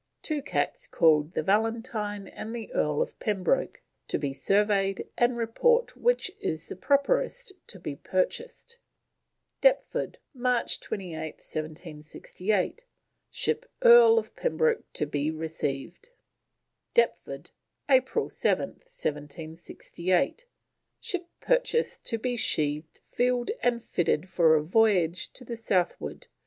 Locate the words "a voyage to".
24.55-25.45